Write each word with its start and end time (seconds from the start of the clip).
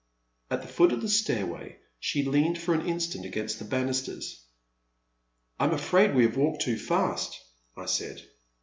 At 0.49 0.63
the 0.63 0.67
foot 0.67 0.91
of 0.93 1.03
the 1.03 1.07
stairway 1.07 1.77
she 1.99 2.23
leaned 2.25 2.57
for 2.57 2.73
an 2.73 2.87
instant 2.87 3.23
against 3.23 3.59
the 3.59 3.65
banisters.'' 3.65 4.43
I 5.59 5.65
am 5.65 5.73
afraid 5.73 6.15
we 6.15 6.23
have 6.25 6.37
walked 6.37 6.63
too 6.63 6.79
fast,'' 6.79 7.39
I 7.77 7.85
said. 7.85 8.19